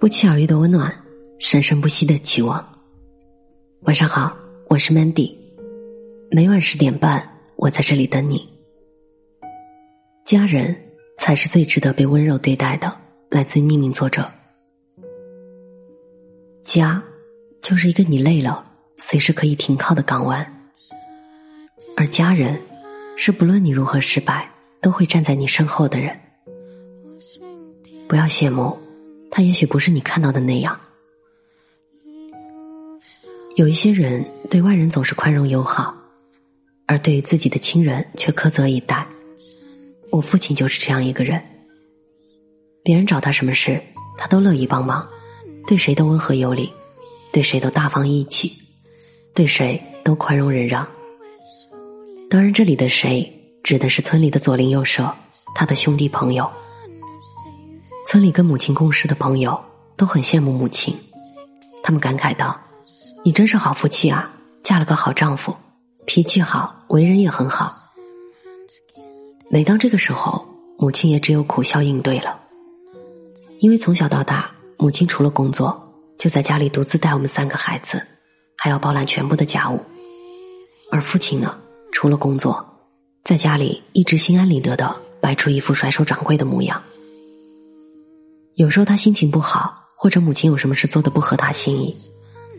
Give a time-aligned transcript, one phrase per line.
[0.00, 0.94] 不期而遇的温暖，
[1.40, 2.64] 生生不息的期望。
[3.80, 4.36] 晚上好，
[4.68, 5.34] 我是 Mandy，
[6.30, 8.48] 每晚十点半，我在这里等你。
[10.24, 10.76] 家人
[11.18, 12.96] 才是最值得被温柔对待的。
[13.28, 14.30] 来自匿名作者。
[16.62, 17.02] 家，
[17.60, 18.64] 就是一个你累了
[18.98, 20.70] 随时可以停靠的港湾，
[21.96, 22.56] 而家人，
[23.16, 24.48] 是不论你如何失败，
[24.80, 26.16] 都会站在你身后的人。
[28.06, 28.78] 不要羡慕。
[29.38, 30.80] 他也许不是你看到的那样。
[33.54, 35.94] 有一些人对外人总是宽容友好，
[36.86, 39.06] 而对于自己的亲人却苛责以待。
[40.10, 41.40] 我父亲就是这样一个人。
[42.82, 43.80] 别人找他什么事，
[44.16, 45.08] 他都乐意帮忙，
[45.68, 46.72] 对谁都温和有礼，
[47.30, 48.50] 对谁都大方义气，
[49.36, 50.84] 对谁都宽容忍让。
[52.28, 55.14] 当然，这里的“谁”指的是村里的左邻右舍，
[55.54, 56.50] 他的兄弟朋友。
[58.10, 59.62] 村里跟母亲共事的朋友
[59.94, 60.96] 都很羡慕母亲，
[61.82, 62.58] 他们感慨道
[63.22, 65.54] ：“你真是好福气啊，嫁了个好丈夫，
[66.06, 67.76] 脾气好，为人也很好。”
[69.50, 70.42] 每当这个时候，
[70.78, 72.40] 母亲也只有苦笑应对了，
[73.58, 78.02] 因为从小到大，母亲除了工作，就在家里独自带我们三个孩子，
[78.56, 79.78] 还要包揽全部的家务，
[80.90, 81.54] 而父亲呢，
[81.92, 82.66] 除了工作，
[83.22, 86.82] 在家里一直心安理得的摆出一副甩手掌柜的模样。
[88.58, 91.94] 有时候他心情不好，或者母亲有什么事做的不合他心意，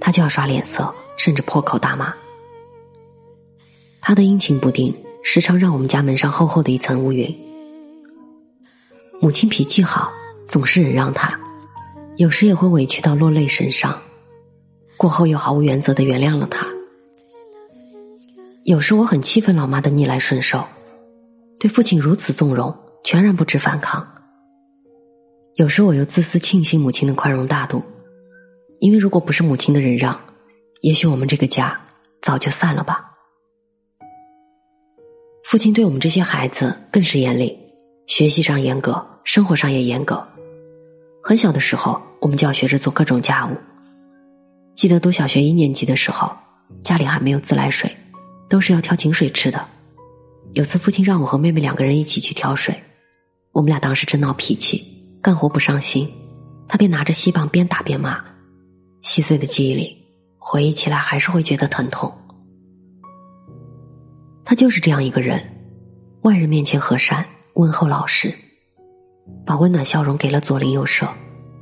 [0.00, 2.12] 他就要耍脸色，甚至破口大骂。
[4.00, 7.32] 他的阴晴不定，时常让我们家门上厚厚的一层乌云。
[9.20, 10.12] 母亲脾气好，
[10.48, 11.38] 总是忍让他，
[12.16, 13.96] 有时也会委屈到落泪神伤，
[14.96, 16.66] 过后又毫无原则的原谅了他。
[18.64, 20.66] 有时我很气愤老妈的逆来顺受，
[21.60, 24.04] 对父亲如此纵容，全然不知反抗。
[25.56, 27.80] 有时候我又自私庆幸母亲的宽容大度，
[28.80, 30.20] 因为如果不是母亲的忍让，
[30.80, 31.80] 也许我们这个家
[32.20, 33.12] 早就散了吧。
[35.44, 37.56] 父亲对我们这些孩子更是严厉，
[38.08, 40.26] 学习上严格，生活上也严格。
[41.22, 43.56] 很小的时候，我们就要学着做各种家务。
[44.74, 46.36] 记得读小学一年级的时候，
[46.82, 47.88] 家里还没有自来水，
[48.48, 49.64] 都是要挑井水吃的。
[50.54, 52.74] 有次父亲让我和妹妹两个人一起去挑水，
[53.52, 54.90] 我们俩当时真闹脾气。
[55.24, 56.06] 干活不上心，
[56.68, 58.22] 他便拿着锡棒边打边骂。
[59.00, 59.96] 细碎的记忆里，
[60.36, 62.12] 回忆起来还是会觉得疼痛。
[64.44, 65.40] 他就是这样一个人，
[66.24, 67.24] 外人面前和善、
[67.54, 68.34] 温厚老实，
[69.46, 71.08] 把温暖笑容给了左邻右舍，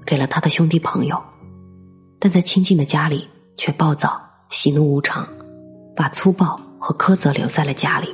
[0.04, 1.16] 给了他的兄弟朋友，
[2.18, 5.24] 但在亲近的家里却暴躁、喜怒无常，
[5.94, 8.08] 把粗暴和苛责留在了家里。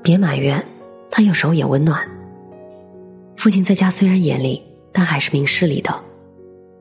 [0.00, 0.64] 别埋怨，
[1.10, 2.08] 他有时候也温暖。
[3.48, 5.90] 父亲在家虽然严厉，但还是明事理的。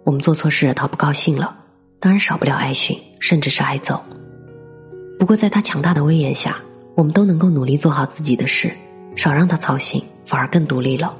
[0.04, 1.58] 我们做错事惹，他不高兴了，
[1.98, 4.04] 当然少不了挨训，甚至是挨揍。
[5.18, 6.58] 不过在他强大的威严下，
[6.94, 8.70] 我们都能够努力做好自己的事，
[9.16, 11.16] 少让他操心，反而更独立了。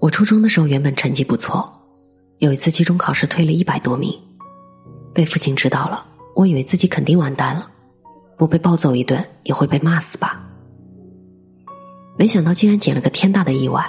[0.00, 1.72] 我初中的时候原本成绩不错，
[2.38, 4.12] 有一次期中考试退了一百多名，
[5.14, 7.70] 被父亲知道了，我以为自己肯定完蛋了，
[8.36, 10.44] 不被暴揍一顿也会被骂死吧。
[12.18, 13.88] 没想到竟然捡了个天大的意外，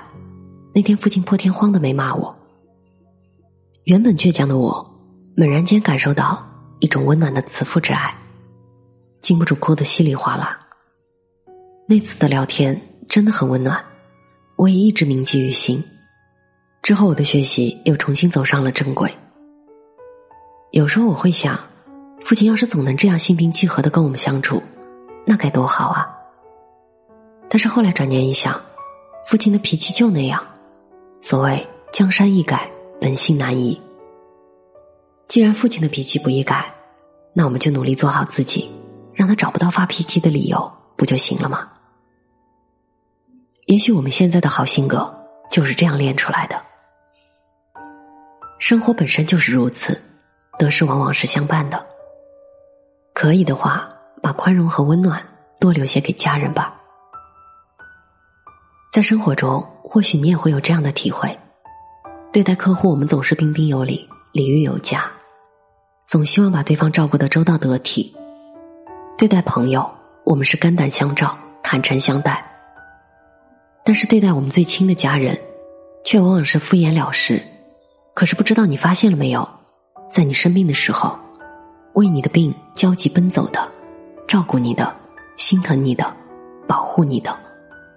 [0.72, 2.38] 那天父亲破天荒的没骂我。
[3.86, 4.88] 原本倔强的我，
[5.36, 6.48] 猛然间感受到
[6.78, 8.16] 一种温暖的慈父之爱，
[9.20, 10.60] 禁不住哭得稀里哗啦。
[11.88, 13.84] 那次的聊天真的很温暖，
[14.58, 15.84] 我也一直铭记于心。
[16.84, 19.12] 之后我的学习又重新走上了正轨。
[20.72, 21.60] 有时候我会想，
[22.24, 24.62] 父亲要是总能这样心平气和的跟我们相处，
[25.26, 26.16] 那该多好啊！
[27.50, 28.60] 但是后来转念一想，
[29.26, 30.46] 父亲的脾气就那样。
[31.22, 32.70] 所谓江山易改，
[33.02, 33.82] 本性难移。
[35.28, 36.74] 既然父亲的脾气不易改，
[37.34, 38.70] 那我们就努力做好自己，
[39.14, 41.68] 让他找不到发脾气的理由，不就行了吗？
[43.66, 45.14] 也许我们现在的好性格
[45.52, 46.60] 就是这样练出来的。
[48.58, 50.00] 生活本身就是如此，
[50.58, 51.86] 得失往往是相伴的。
[53.14, 53.90] 可以的话，
[54.22, 55.22] 把宽容和温暖
[55.60, 56.79] 多留些给家人吧。
[58.92, 61.38] 在生活中，或许你也会有这样的体会：
[62.34, 65.06] 对待客户，我们总是彬彬有礼、礼遇有加，
[66.08, 68.12] 总希望把对方照顾得周到得体；
[69.16, 69.88] 对待朋友，
[70.24, 72.44] 我们是肝胆相照、坦诚相待。
[73.86, 75.40] 但是对待我们最亲的家人，
[76.04, 77.40] 却往往是敷衍了事。
[78.16, 79.48] 可是不知道你发现了没有，
[80.10, 81.16] 在你生病的时候，
[81.94, 83.72] 为你的病焦急奔走的、
[84.28, 84.92] 照顾你的、
[85.38, 86.12] 心疼你的、
[86.68, 87.38] 保护你的。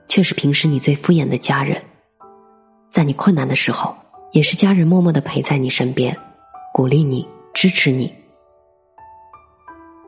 [0.08, 1.82] 却是平时你最敷衍的家人，
[2.90, 3.96] 在你困难的时候，
[4.32, 6.16] 也是家人默默的陪在你身边，
[6.72, 8.12] 鼓励你，支持你。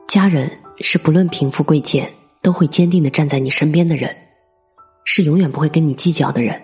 [0.07, 0.49] 家人
[0.79, 2.11] 是不论贫富贵贱，
[2.41, 4.15] 都会坚定的站在你身边的人，
[5.03, 6.61] 是永远不会跟你计较的人，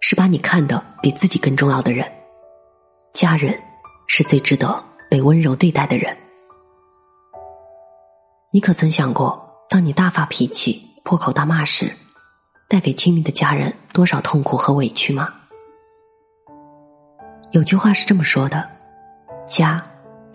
[0.00, 2.10] 是把你看得比自己更重要的人。
[3.12, 3.58] 家人
[4.06, 6.16] 是最值得被温柔对待的人。
[8.50, 11.92] 你可曾想过，当你大发脾气、破口大骂时，
[12.68, 15.32] 带给亲密的家人多少痛苦和委屈吗？
[17.50, 18.68] 有句话是这么说的
[19.48, 19.82] ：“家，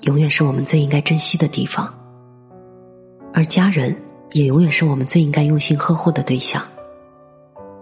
[0.02, 1.94] 永远是我们最应该珍惜的地方，
[3.36, 3.96] 而家人
[4.32, 6.60] 也永远是我们最应该用心呵护的对象。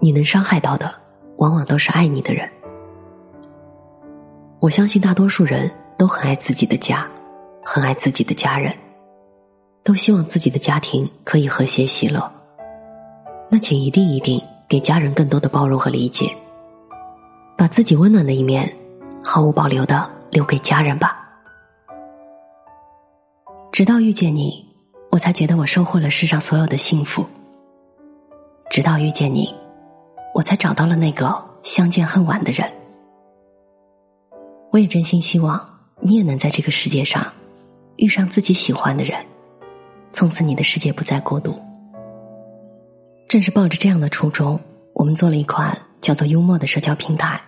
[0.02, 0.94] 你能伤害到的，
[1.38, 2.50] 往往都是爱你的人。
[4.60, 7.10] 我相信大多数人都很爱自己的家，
[7.64, 8.76] 很爱自己的家人。”
[9.82, 12.32] 都希望自己的家庭可以和谐喜乐，
[13.54, 16.34] 那请一定一定给家人更多的包容和理解，
[17.58, 18.74] 把自己温暖的一面
[19.22, 21.18] 毫无保留的留给家人吧。
[23.74, 24.66] 直到遇见你，
[25.10, 27.26] 我才觉得我收获了世上所有的幸福。
[28.70, 29.54] 直到遇见你，
[30.34, 32.72] 我才找到了那个相见恨晚的人。
[34.72, 37.28] 我也真心希望你也能在这个世界上
[37.98, 39.22] 遇上自己喜欢的人。
[40.14, 41.60] 从此，你的世界不再孤独。
[43.32, 44.60] 正是抱着这样的初衷，
[44.94, 47.42] 我们做了一款叫做“幽默”的社交平台，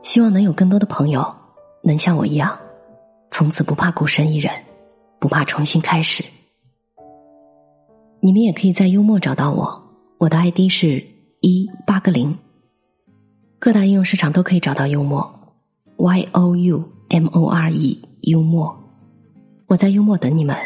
[0.00, 1.22] 希望能有更多的朋友
[1.82, 2.58] 能像我一样，
[3.30, 4.50] 从此不怕孤身一人，
[5.20, 6.24] 不怕重新开始。
[8.20, 9.82] 你们也可以在幽默找到我，
[10.16, 11.06] 我的 ID 是
[11.42, 12.34] 一八个零，
[13.58, 15.30] 各大应用市场都可以找到幽默
[15.98, 18.74] ，Y O U M O R E 幽默，
[19.66, 20.56] 我在幽默等你们。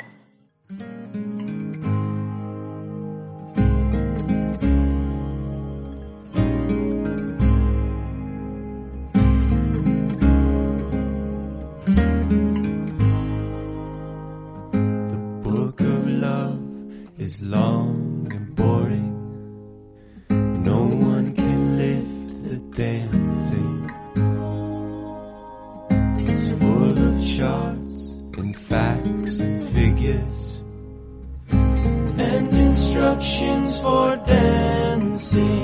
[33.16, 35.55] Instructions for dancing.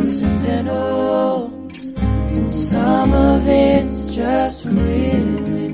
[0.00, 1.50] Transcendental,
[2.48, 5.69] some of it's just really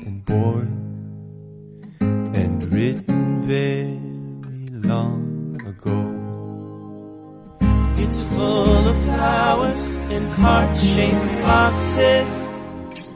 [0.00, 0.80] and boring
[2.00, 5.98] and written very long ago.
[8.02, 9.82] It's full of flowers
[10.14, 12.26] and heart-shaped boxes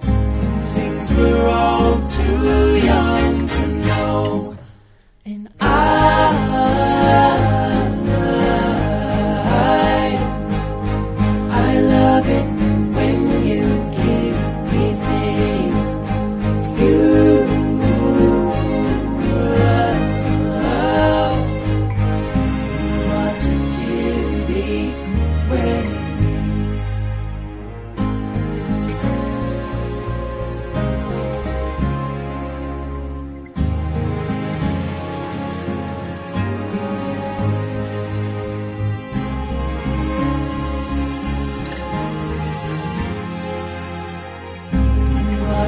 [0.02, 4.56] and things we're all too young to know.
[5.24, 5.67] And I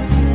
[0.09, 0.29] heart.